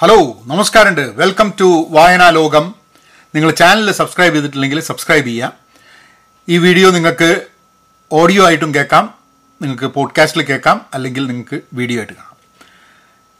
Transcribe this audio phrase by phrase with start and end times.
[0.00, 1.00] Hello നമസ്കാരമുണ്ട്.
[1.00, 2.74] Welcome to വായനാ ലോകം.
[3.34, 5.52] നിങ്ങൾ ചാനൽ സബ്സ്ക്രൈബ് ചെയ്തിട്ടില്ലെങ്കിൽ സബ്സ്ക്രൈബ് ചെയ്യുക.
[6.48, 7.46] ഈ വീഡിയോ നിങ്ങൾക്ക്
[8.12, 9.14] ഓഡിയോ ആയിട്ടും കേൾക്കാം
[9.62, 12.36] നിങ്ങൾക്ക് പോഡ്കാസ്റ്റിൽ കേൾക്കാം അല്ലെങ്കിൽ നിങ്ങൾക്ക് വീഡിയോ ആയിട്ട് കാണാം.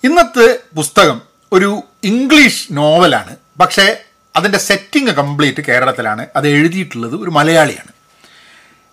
[0.05, 1.21] ഇന്നത്തെ പുസ്തകം
[1.53, 4.05] ഒരു ഇംഗ്ലീഷ് നോവലാണ് പക്ഷേ
[4.37, 6.27] അതിന്റെ സെറ്റിംഗ് കംപ്ലീറ്റ് കേരളത്തിലാണ്.
[6.37, 7.93] അത് എഴുതിയിട്ടുള്ളത് ഒരു മലയാളിയാണ്.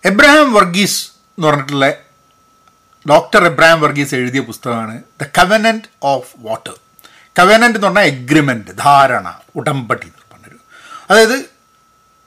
[0.05, 1.93] എബ്രഹാം വർഗീസ് എന്ന് പറഞ്ഞിട്ടുള്ള
[3.09, 6.73] ഡോക്ടർ എബ്രഹാം വർഗീസ് എഴുതിയ പുസ്തകമാണ് the covenant of water
[7.39, 10.57] covenant എന്ന് പറഞ്ഞാൽ എഗ്രിമെന്റ് ധാരണ ഉടമ്പടി പറഞ്ഞൊരു.
[11.09, 11.55] അതായത്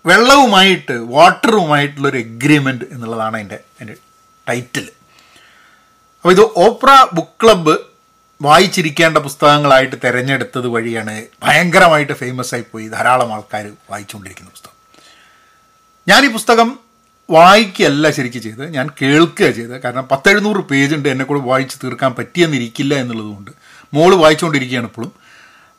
[0.06, 3.96] വെള്ളവുമായിട്ട് വാട്ടറുമായിട്ടുള്ളൊരു എഗ്രിമെന്റ് എന്നുള്ളതാണ് അതിന്റെ അതിന്റെ
[4.48, 4.88] ടൈറ്റിൽ
[6.16, 7.78] അപ്പോൾ ഇത് ഓപ്ര ബുക്ക് ക്ലബ്ബ്
[8.42, 14.76] വായിച്ചിരിക്കേണ്ട പുസ്തകങ്ങളായിട്ട് തിരഞ്ഞെടുത്തത് വഴിയാണ് ഭയങ്കരമായിട്ട് ഫേമസ് ആയിപ്പോയി ധാരാളം ആൾക്കാർ വായിച്ചുകൊണ്ടിരിക്കുന്ന പുസ്തകം.
[16.08, 16.78] ഞാൻ ഈ പുസ്തകം
[17.30, 19.82] വായിക്കുകയല്ല ശരിക്കും ചെയ്തത് ഞാൻ കേൾക്കുക ചെയ്തത്.
[19.82, 23.50] കാരണം പത്തെഴുന്നൂറ് പേജ് ഉണ്ട് എന്നെ കൂടെ വായിച്ച് തീർക്കാൻ പറ്റിയെന്നിരിക്കില്ല എന്നുള്ളതുകൊണ്ട്
[23.94, 25.12] മോൾ വായിച്ചുകൊണ്ടിരിക്കുകയാണ് ഇപ്പോഴും.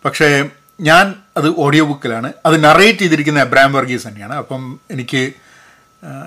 [0.05, 0.49] പക്ഷേ
[0.81, 4.35] ഞാൻ അത് ഓഡിയോ ബുക്കിലാണ് അത് നറേറ്റ് ചെയ്തിരിക്കുന്ന എബ്രാം വർഗീസ് തന്നെയാണ്.
[4.35, 5.33] അപ്പം എനിക്ക്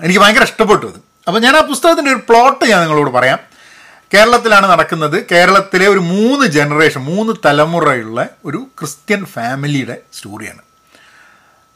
[0.03, 0.99] എനിക്ക് ഭയങ്കര ഇഷ്ടപ്പെട്ടു അത്.
[1.27, 3.39] അപ്പം ഞാൻ ആ പുസ്തകത്തിന്റെ ഒരു പ്ലോട്ട് ഞാൻ നിങ്ങളോട് പറയാം.
[4.13, 5.25] കേരളത്തിലാണ് നടക്കുന്നത്.
[5.31, 10.61] കേരളത്തിലെ ഒരു മൂന്ന് ജനറേഷൻ മൂന്ന് തലമുറയുള്ള ഒരു ക്രിസ്ത്യൻ ഫാമിലിയുടെ സ്റ്റോറിയാണ്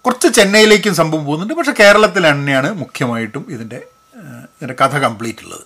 [0.05, 1.53] കുറച്ച് ചെന്നൈയിലേക്കും സംഭവം പോകുന്നുണ്ട്.
[1.53, 3.81] പക്ഷെ കേരളത്തിൽ തന്നെയാണ് മുഖ്യമായിട്ടും ഇതിന്റെ
[4.15, 5.65] ഇതിന്റെ കഥ കംപ്ലീറ്റ് ഉള്ളത്.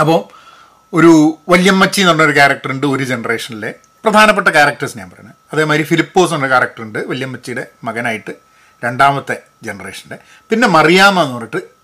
[0.00, 0.45] അപ്പോൾ
[0.92, 6.48] ഒരു വല്യമ്മച്ചി എന്ന് പറഞ്ഞൊരു ക്യാരക്ടർ ഉണ്ട് ഒരു ജനറേഷനിലെ പ്രധാനപ്പെട്ട ക്യാരക്ടേഴ്സ് ഞാൻ പറയുന്നത് അതേമാതിരി ഫിലിപ്പോസ് എന്ന
[6.48, 8.30] ക്യാരക്ടർ ഉണ്ട് വല്യമ്മച്ചിയുടെ മകനായിട്ട്
[8.84, 10.18] രണ്ടാമത്തെ ജനറേഷന്റെ
[10.50, 11.76] പിന്നെ മറിയാമ എന്ന് പറഞ്ഞിട്ട്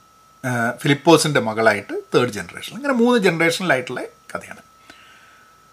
[0.83, 4.01] ഫിലിപ്പോസിന്റെ മകളായിട്ട് തേർഡ് ജനറേഷൻ ഇങ്ങനെ മൂന്ന് ജനറേഷനിലായിട്ടുള്ള
[4.35, 4.63] കഥയാണ്.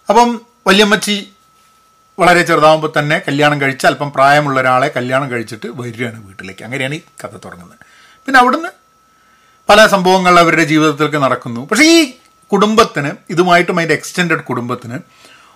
[0.09, 1.33] അപ്പം വല്യമ്മച്ചി
[2.19, 6.63] വളരെ ചെറുതാകുമ്പോൾ തന്നെ കല്യാണം കഴിച്ച് അല്പം പ്രായമുള്ള ഒരാളെ കല്യാണം കഴിച്ചിട്ട് വരികയാണ് വീട്ടിലേക്ക്.
[6.63, 7.79] അങ്ങനെയാണ് ഈ കഥ തുടങ്ങുന്നത്.
[8.25, 8.71] പിന്നെ അവിടുന്ന്
[9.69, 11.65] പല സംഭവങ്ങൾ അവരുടെ ജീവിതത്തിലേക്ക് നടക്കുന്നു.
[11.65, 12.13] പക്ഷേ ഈ
[12.51, 14.97] കുടുംബത്തിന് ഇതുമായിട്ടും അതിന്റെ എക്സ്റ്റെൻഡഡ് കുടുംബത്തിന്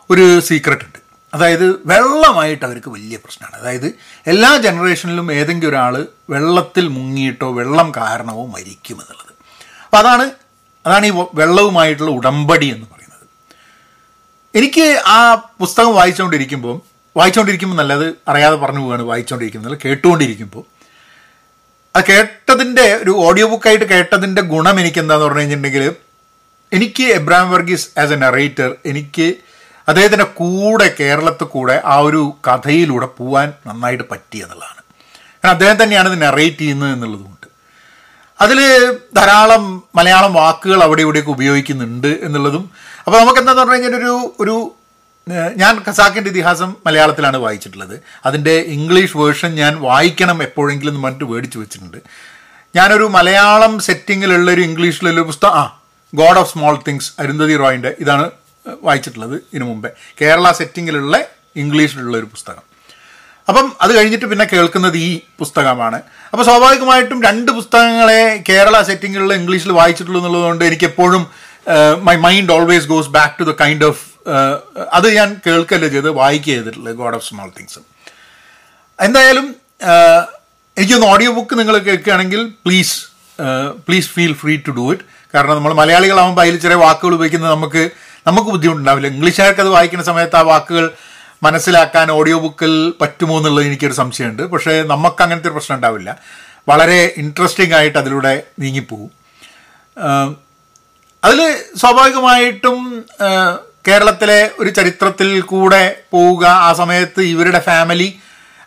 [0.09, 0.99] ഒരു സീക്രട്ട് ഉണ്ട്.
[1.33, 3.55] അതായത് വെള്ളമായിട്ട് അവർക്ക് വലിയ പ്രശ്നമാണ്.
[3.61, 3.87] അതായത്
[4.27, 9.33] എല്ലാ ജനറേഷനിലും ഏതെങ്കിലും ഒരാൾ വെള്ളത്തിൽ മുങ്ങിയിട്ടോ വെള്ളം കാരണമോ മരിക്കും എന്നുള്ളത്.
[9.85, 10.25] അപ്പോൾ അതാണ്
[10.85, 13.25] അതാണ് ഈ വെള്ളവുമായിട്ടുള്ള ഉടമ്പടി എന്ന് പറയുന്നത്.
[14.55, 15.19] എനിക്ക് ആ
[15.61, 16.75] പുസ്തകം വായിച്ചുകൊണ്ടിരിക്കുമ്പോൾ
[17.17, 20.63] വായിച്ചുകൊണ്ടിരിക്കുമ്പോൾ നല്ലത് അറിയാതെ പറഞ്ഞു പോവുകയാണ് വായിച്ചുകൊണ്ടിരിക്കുന്നത് കേട്ടുകൊണ്ടിരിക്കുമ്പോൾ
[21.95, 25.85] അത് കേട്ടതിന്റെ ഒരു ഓഡിയോ ബുക്കായിട്ട് കേട്ടതിന്റെ ഗുണം എനിക്ക് എന്താന്ന് പറഞ്ഞു കഴിഞ്ഞിട്ടുണ്ടെങ്കിൽ
[26.73, 29.33] എനിക്ക് Abraham Verghese as a narrator എനിക്ക്
[29.87, 34.81] അദ്ദേഹത്തിന്റെ കൂടെ കേരളത്തിൽ കൂടെ ആ ഒരു കഥയിലൂടെ പോവാൻ നന്നായിട്ട് പറ്റി എന്നുള്ളതാണ്.
[35.43, 37.47] കാരണം അദ്ദേഹം തന്നെയാണ് ഇത് നറേറ്റ് ചെയ്യുന്നത് എന്നുള്ളതുകൊണ്ട്.
[38.41, 38.59] അതിൽ
[39.15, 42.71] ധാരാളം മലയാളം വാക്കുകൾ അവിടെ ഇവിടെയൊക്കെ ഉപയോഗിക്കുന്നുണ്ട് എന്നുള്ളതും.
[43.05, 44.75] അപ്പോൾ നമുക്ക് എന്താന്ന് പറഞ്ഞു കഴിഞ്ഞാൽ ഒരു ഒരു
[45.57, 47.99] ഞാൻ ഖസാക്കിന്റെ ഇതിഹാസം മലയാളത്തിലാണ് വായിച്ചിട്ടുള്ളത്.
[48.25, 51.97] അതിന്റെ ഇംഗ്ലീഷ് വേർഷൻ ഞാൻ വായിക്കണം എപ്പോഴെങ്കിലും എന്ന് പറഞ്ഞിട്ട് മേടിച്ച് വെച്ചിട്ടുണ്ട്.
[52.75, 55.79] ഞാനൊരു മലയാളം സെറ്റിങ്ങിലുള്ള ഒരു ഇംഗ്ലീഷിലുള്ള പുസ്തകം the
[56.15, 58.31] God of small things Arundhati റോയിന്റെ ഇതാണ്
[58.83, 59.89] വായിച്ചിട്ടുള്ളത് ഇതിനു മുമ്പേ.
[60.21, 61.17] കേരള സെറ്റിങ്ങിലുള്ള
[61.55, 62.63] ഇംഗ്ലീഷിലുള്ള ഒരു പുസ്തകം.
[63.49, 66.01] അപ്പം അത് കഴിഞ്ഞിട്ട് പിന്നെ കേൾക്കുന്നത് ഈ പുസ്തകമാണ്.
[66.31, 71.23] അപ്പോൾ സ്വാഭാവികമായിട്ടും രണ്ട് പുസ്തകങ്ങളെ കേരള സെറ്റിങ്ങിലുള്ള ഇംഗ്ലീഷിൽ വായിച്ചിട്ടുള്ളൂ എന്നുള്ളതുകൊണ്ട് എനിക്ക് എപ്പോഴും
[72.07, 74.01] my mind always goes back to the kind of
[74.93, 77.79] അത് ഞാൻ കേൾക്കല്ലേ ചെയ്ത് വായിക്കുക ചെയ്തിട്ടുള്ളത് ഗോഡ് ഓഫ് സ്മോൾ തിങ്സ്
[78.99, 79.55] എന്തായാലും
[80.77, 82.95] എനിക്കൊന്ന് ഓഡിയോ ബുക്ക് നിങ്ങൾ കേൾക്കുകയാണെങ്കിൽ please
[83.87, 85.05] please feel free to do it
[85.35, 87.83] കാരണം നമ്മൾ മലയാളികളാകുമ്പോൾ അതിൽ ചെറിയ വാക്കുകൾ ഉപയോഗിക്കുന്നത് നമുക്ക്
[88.27, 89.07] നമുക്ക് ബുദ്ധിമുട്ടുണ്ടാവില്ല.
[89.07, 90.85] ഇംഗ്ലീഷുകാർക്ക് അത് വായിക്കുന്ന സമയത്ത് ആ വാക്കുകൾ
[91.43, 94.43] മനസ്സിലാക്കാൻ ഓഡിയോ ബുക്കിൽ പറ്റുമോ എന്നുള്ളത് എനിക്കൊരു സംശയമുണ്ട്.
[94.43, 96.09] പക്ഷേ നമുക്ക് അങ്ങനത്തെ ഒരു പ്രശ്നം ഉണ്ടാവില്ല.
[96.69, 99.11] വളരെ ഇൻട്രസ്റ്റിംഗ് ആയിട്ട് അതിലൂടെ നീങ്ങിപ്പോവും.
[101.23, 101.39] അതിൽ
[101.77, 102.79] സ്വാഭാവികമായിട്ടും
[103.87, 108.09] കേരളത്തിലെ ഒരു ചരിത്രത്തിൽ കൂടെ പോവുക ആ സമയത്ത് ഇവരുടെ ഫാമിലി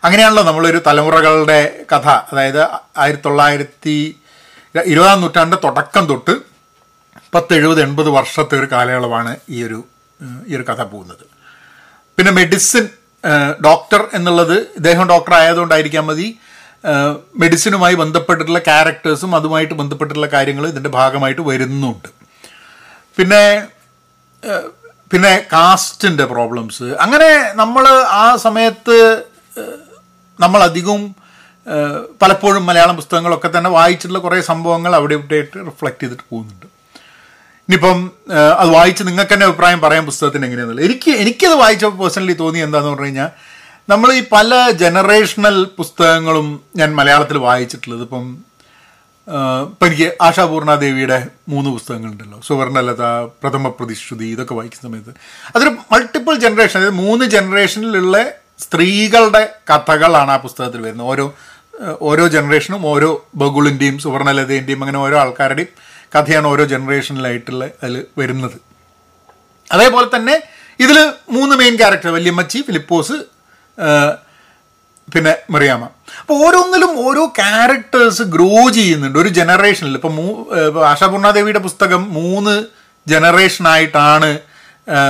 [0.03, 1.59] അങ്ങനെയാണല്ലോ നമ്മളൊരു തലമുറകളുടെ
[1.91, 2.07] കഥ.
[2.31, 2.61] അതായത്
[2.97, 3.97] ആയിരത്തി തൊള്ളായിരത്തി
[4.85, 6.33] ഇരുപതാം നൂറ്റാണ്ട് തുടക്കം തൊട്ട്
[7.35, 9.79] പത്ത് എഴുപത് എൺപത് വർഷത്തെ ഒരു കാലയളവാണ് ഈ ഒരു
[10.49, 11.25] ഈ ഒരു കഥ പോകുന്നത്.
[12.17, 12.89] പിന്നെ മെഡിസിൻ
[13.65, 16.27] ഡോക്ടർ എന്നുള്ളത് ഇദ്ദേഹം ഡോക്ടർ ആയതുകൊണ്ടായിരിക്കാൻ മതി.
[17.39, 22.09] മെഡിസിനുമായി ബന്ധപ്പെട്ടിട്ടുള്ള ക്യാരക്ടേഴ്സും അതുമായിട്ട് ബന്ധപ്പെട്ടിട്ടുള്ള കാര്യങ്ങൾ ഇതിന്റെ ഭാഗമായിട്ട് വരുന്നുണ്ട്.
[23.17, 23.43] പിന്നെ
[25.11, 26.83] പിന്നെ കാസ്റ്റിന്റെ പ്രോബ്ലംസ്.
[26.83, 27.87] അങ്ങനെ നമ്മൾ
[28.23, 28.97] ആ സമയത്ത്
[30.39, 31.03] നമ്മളധികവും
[32.21, 36.65] പലപ്പോഴും മലയാളം പുസ്തകങ്ങളൊക്കെ തന്നെ വായിച്ചിട്ടുള്ള കുറേ സംഭവങ്ങൾ അവിടെ ഇവിടെയായിട്ട് റിഫ്ലക്റ്റ് ചെയ്തിട്ട് പോകുന്നുണ്ട്.
[37.69, 37.97] ഇനിയിപ്പം
[38.59, 43.05] അത് വായിച്ച് നിങ്ങൾക്ക് തന്നെ അഭിപ്രായം പറയാൻ പുസ്തകത്തിന് എങ്ങനെയാണെന്നുള്ളത് എനിക്ക് എനിക്കത് വായിച്ചപ്പോൾ പേഴ്സണലി തോന്നി എന്താണെന്ന് പറഞ്ഞു
[43.05, 43.29] കഴിഞ്ഞാൽ
[43.89, 48.01] നമ്മൾ ഈ പല ജനറേഷണൽ പുസ്തകങ്ങളും ഞാൻ മലയാളത്തിൽ വായിച്ചിട്ടുള്ളത്.
[48.01, 48.25] ഇപ്പം
[49.71, 52.37] ഇപ്പം എനിക്ക് ആശാപൂർണ ദേവിയുടെ മൂന്ന് പുസ്തകങ്ങളുണ്ടല്ലോ.
[52.47, 53.03] സുവർണലത
[53.41, 55.13] പ്രഥമ പ്രതിശ്രുതി ഇതൊക്കെ വായിക്കുന്ന സമയത്ത്.
[55.55, 58.17] അതൊരു മൾട്ടിപ്പിൾ ജനറേഷൻ അതായത് മൂന്ന് ജനറേഷനിലുള്ള
[58.59, 61.07] സ്ത്രീകളുടെ കഥകളാണ് ആ പുസ്തകത്തിൽ വരുന്നത്.
[61.07, 61.25] ഓരോ
[62.01, 65.67] ഓരോ ജനറേഷനും ഓരോ ബഗുളിന്റെയും സുവർണലതേന്റെയും അങ്ങനെ ഓരോ ആൾക്കാരുടെയും
[66.15, 68.57] കഥയാണ് ഓരോ ജനറേഷനിലായിട്ടുള്ള അതിൽ വരുന്നത്.
[69.71, 70.35] അതേപോലെ തന്നെ
[70.79, 70.97] ഇതിൽ
[71.29, 73.17] മൂന്ന് മെയിൻ ക്യാരക്ടർ വല്യമ്മച്ചി ഫിലിപ്പോസ്
[75.13, 75.83] പിന്നെ മറിയാമ
[76.21, 79.19] അപ്പോൾ ഓരോന്നിലും ഓരോ ക്യാരക്ടേഴ്സ് ഗ്രോ ചെയ്യുന്നുണ്ട്.
[79.19, 80.25] ഒരു ജനറേഷനിൽ ഇപ്പോൾ മൂ
[80.91, 82.55] ആശാപൂർണാദേവിയുടെ പുസ്തകം മൂന്ന്
[83.07, 84.39] ജനറേഷനായിട്ടാണ്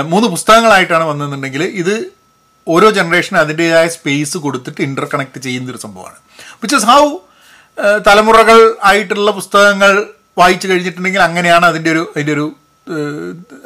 [0.06, 2.17] മൂന്ന് പുസ്തകങ്ങളായിട്ടാണ് വന്നതെന്നുണ്ടെങ്കിൽ ഇത്
[2.68, 6.16] ഓരോ ജനറേഷനും അതിന്റെതായ സ്പേസ് കൊടുത്തിട്ട് ഇന്റർ കണക്ട് ചെയ്യുന്നൊരു സംഭവമാണ്.
[6.54, 7.18] വിച്ച് ഇസ് ഹൗ
[8.08, 10.06] തലമുറകൾ ആയിട്ടുള്ള പുസ്തകങ്ങൾ
[10.38, 12.56] വായിച്ചു കഴിഞ്ഞിട്ടുണ്ടെങ്കിൽ അങ്ങനെയാണ് അതിന്റെ ഒരു അതിന്റെ ഒരു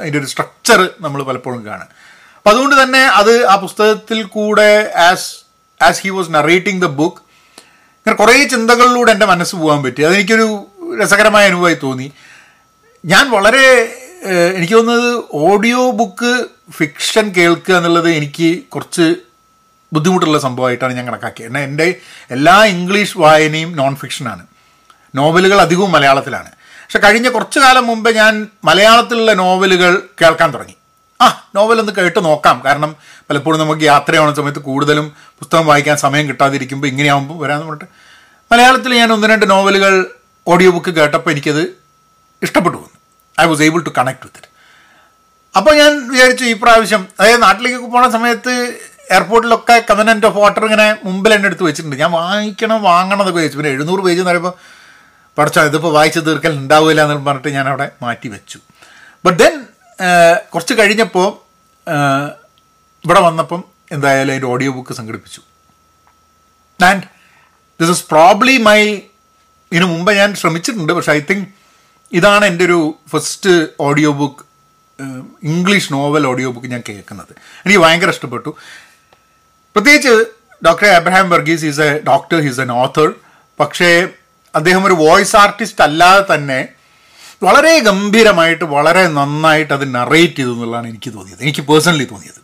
[0.01, 1.87] അതിന്റെ ഒരു സ്ട്രക്ചർ നമ്മൾ പലപ്പോഴും കാണുക.
[2.37, 5.27] അപ്പം അതുകൊണ്ട് തന്നെ അത് ആ പുസ്തകത്തിൽ കൂടെ as
[5.83, 7.17] as he was narrating the book
[7.99, 10.01] ഇങ്ങനെ കുറേ ചിന്തകളിലൂടെ എന്റെ മനസ്സ് പോകാൻ പറ്റി.
[10.01, 10.47] അതെനിക്കൊരു
[11.01, 12.11] രസകരമായ അനുഭവമായി തോന്നി.
[13.05, 13.65] ഞാൻ വളരെ
[14.27, 19.15] എനിക്ക് തോന്നുന്നത് ഓഡിയോ ബുക്ക് ഫിക്ഷൻ കേൾക്കുക എന്നുള്ളത് എനിക്ക് കുറച്ച്
[19.93, 21.47] ബുദ്ധിമുട്ടുള്ള സംഭവമായിട്ടാണ് ഞാൻ കണക്കാക്കിയത്.
[21.47, 21.95] എന്നാൽ എന്റെ
[22.31, 24.45] എല്ലാ ഇംഗ്ലീഷ് വായനയും നോൺ ഫിക്ഷനാണ്
[25.15, 26.51] നോവലുകൾ അധികവും മലയാളത്തിലാണ്.
[26.51, 30.75] പക്ഷെ കഴിഞ്ഞ കുറച്ച് കാലം മുമ്പ് ഞാൻ മലയാളത്തിലുള്ള നോവലുകൾ കേൾക്കാൻ തുടങ്ങി.
[31.21, 32.61] ആ നോവലൊന്ന് കേട്ട് നോക്കാം.
[32.65, 32.95] കാരണം
[33.29, 37.85] പലപ്പോഴും നമുക്ക് യാത്രയാവുന്ന സമയത്ത് കൂടുതലും പുസ്തകം വായിക്കാൻ സമയം കിട്ടാതിരിക്കുമ്പോൾ ഇങ്ങനെയാവുമ്പോൾ വരാമെന്ന് പറഞ്ഞിട്ട്
[38.51, 40.05] മലയാളത്തിൽ ഞാൻ ഒന്ന് രണ്ട് നോവലുകൾ
[40.47, 41.63] ഓഡിയോ ബുക്ക് കേട്ടപ്പോൾ എനിക്കത്
[42.43, 43.00] ഇഷ്ടപ്പെട്ടു
[43.43, 44.49] I was able to connect with it
[45.59, 48.53] അപ്പോൾ ഞാൻ വിചാരിച്ചു ഈ പ്രാവശ്യം അതായത് നാട്ടിലേക്ക് പോണ സമയത്ത്
[49.15, 51.95] എയർപോർട്ടിലൊക്കെ കമനന്റ് ഓഫ് വാട്ടർ ഇങ്ങനെ മുമ്പിൽ എന്നെ എടുത്ത് വെച്ചിട്ടുണ്ട്.
[52.03, 53.57] ഞാൻ വാങ്ങിക്കണം വാങ്ങണം എന്നൊക്കെ വെച്ചു.
[53.59, 54.53] പിന്നെ എഴുന്നൂറ് പേജ് എന്ന് പറയുമ്പോൾ
[55.37, 58.57] പഠിച്ചോ ഇതിപ്പോൾ വായിച്ച് തീർക്കൽ ഉണ്ടാവില്ല എന്ന് പറഞ്ഞിട്ട് ഞാൻ അവിടെ മാറ്റി വെച്ചു.
[59.25, 59.53] ബട്ട് ദെൻ
[60.53, 61.29] കുറച്ച് കഴിഞ്ഞപ്പോൾ
[63.05, 63.61] ഇവിടെ വന്നപ്പം
[63.95, 65.41] എന്തായാലും അതിന്റെ ഓഡിയോ ബുക്ക് സംഘടിപ്പിച്ചു.
[66.89, 67.03] And
[67.79, 68.79] this is probably my
[69.71, 70.93] ഇതിനു മുമ്പ് ഞാൻ ശ്രമിച്ചിട്ടുണ്ട്.
[70.97, 71.47] പക്ഷേ ഐ തിങ്ക്
[72.11, 72.79] ഇതാണ് എന്റെ ഒരു
[73.11, 74.43] first audio book
[75.43, 77.33] English novel audio book ഞാൻ കേൾക്കുന്നത്.
[77.65, 78.51] എനിക്ക് ഭയങ്കര ഇഷ്ടപ്പെട്ടു.
[79.75, 80.13] പ്രത്യേകിച്ച്
[80.65, 83.13] doctor Abraham Verghese is a doctor he's an author
[83.59, 84.07] പക്ഷേ
[84.55, 86.67] അദ്ദേഹം ഒരു വോയിസ് ആർട്ടിസ്റ്റ് അല്ലാതെ തന്നെ
[87.43, 91.41] വളരെ ഗംഭീരമായിട്ട് വളരെ നന്നായിട്ട് അത് നറേറ്റ് ചെയ്തു എന്നുള്ളതാണ് എനിക്ക് തോന്നിയത്.
[91.41, 92.41] എനിക്ക് പേഴ്സണലി തോന്നിയത്.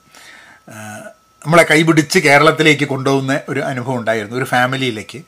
[1.43, 5.19] നമ്മളെ കൈപിടിച്ച് കേരളത്തിലേക്ക് കൊണ്ടുപോകുന്ന ഒരു അനുഭവം ഉണ്ടായിരുന്നു ഒരു ഫാമിലിയിലേക്ക്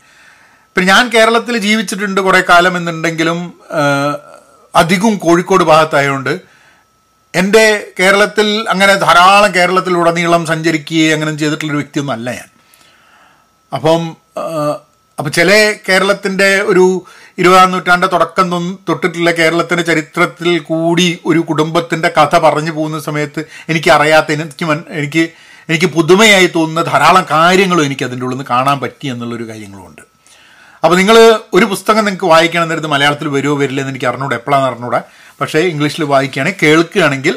[0.76, 3.40] പിന്നെ ഞാൻ കേരളത്തിൽ ജീവിച്ചിട്ടുണ്ട് കുറേ കാലം എന്നുണ്ടെങ്കിലും
[4.74, 6.34] അധികവും കോഴിക്കോട് ഭാഗത്തായതുകൊണ്ട്
[7.34, 7.66] എന്റെ
[8.00, 12.50] കേരളത്തിൽ അങ്ങനെ ധാരാളം കേരളത്തിലുടനീളം സഞ്ചരിക്കുകയും അങ്ങനെ ചെയ്തിട്ടുള്ളൊരു വ്യക്തിയൊന്നും അല്ല ഞാൻ.
[13.72, 14.02] അപ്പം
[15.18, 15.52] അപ്പം ചില
[15.90, 16.84] കേരളത്തിന്റെ ഒരു
[17.38, 18.48] ഇരുപതാം നൂറ്റാണ്ട് തുടക്കം
[18.90, 25.24] തൊട്ടിട്ടുള്ള കേരളത്തിന്റെ ചരിത്രത്തിൽ കൂടി ഒരു കുടുംബത്തിന്റെ കഥ പറഞ്ഞു പോകുന്ന സമയത്ത് എനിക്ക് അറിയാത്ത എനിക്ക് എനിക്ക്
[25.70, 30.04] എനിക്ക് പുതുമയായി തോന്നുന്ന ധാരാളം കാര്യങ്ങളും എനിക്ക് അതിന്റെ ഉള്ളിൽ നിന്ന് കാണാൻ പറ്റി എന്നുള്ളൊരു കാര്യങ്ങളുമുണ്ട്.
[30.84, 31.18] അപ്പോൾ നിങ്ങൾ
[31.54, 35.02] ഒരു പുസ്തകം നിങ്ങൾക്ക് വായിക്കണം എന്നിരുന്ന് മലയാളത്തിൽ വരുമോ വരില്ല എന്ന് എനിക്ക് അറിഞ്ഞൂടെ എപ്പോഴാണ് അറിഞ്ഞൂടെ.
[35.42, 37.36] പക്ഷേ ഇംഗ്ലീഷിൽ വായിക്കുകയാണെങ്കിൽ കേൾക്കുകയാണെങ്കിൽ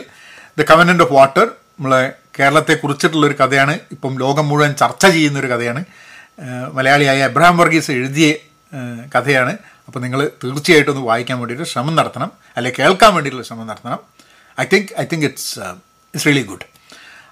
[0.59, 3.79] ദ കവനന്റ് ഓഫ് വാട്ടർ നമ്മളെ കേരളത്തെ കുറിച്ചിട്ടുള്ളൊരു കഥയാണ്.
[3.93, 5.85] ഇപ്പം ലോകം മുഴുവൻ ചർച്ച ചെയ്യുന്ന ഒരു കഥയാണ്
[6.73, 8.35] മലയാളിയായ എബ്രഹാം വർഗീസ് എഴുതിയ
[9.15, 9.53] കഥയാണ്.
[9.87, 12.31] അപ്പോൾ നിങ്ങൾ തീർച്ചയായിട്ടും ഒന്ന് വായിക്കാൻ വേണ്ടിയിട്ട് ശ്രമം നടത്തണം.
[12.56, 13.99] അല്ലെങ്കിൽ കേൾക്കാൻ വേണ്ടിയിട്ടുള്ള ശ്രമം നടത്തണം.
[14.61, 15.61] I think I think it's
[16.15, 16.67] it's really good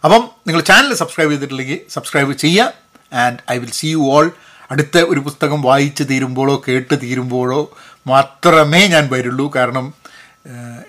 [0.04, 2.72] അപ്പം നിങ്ങൾ ചാനൽ സബ്സ്ക്രൈബ് ചെയ്തിട്ടില്ലെങ്കിൽ സബ്സ്ക്രൈബ് ചെയ്യുക.
[3.12, 4.30] And I will see you all
[4.70, 7.60] അടുത്ത ഒരു പുസ്തകം വായിച്ച് തീരുമ്പോഴോ കേട്ട് തീരുമ്പോഴോ
[8.06, 9.52] മാത്രമേ ഞാൻ വരുള്ളൂ.
[9.56, 9.94] കാരണം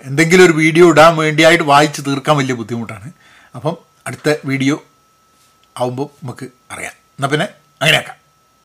[0.02, 3.12] എന്തെങ്കിലും ഒരു വീഡിയോ ഇടാൻ വേണ്ടിയായിട്ട് വായിച്ച് തീർക്കാൻ വലിയ ബുദ്ധിമുട്ടാണ്.
[3.54, 3.76] അപ്പം
[4.06, 4.82] അടുത്ത വീഡിയോ
[5.80, 6.94] ആവുമ്പോൾ നമുക്ക് അറിയാം.
[7.16, 7.46] എന്നാൽ പിന്നെ
[7.82, 8.21] അങ്ങനെയാക്കാം.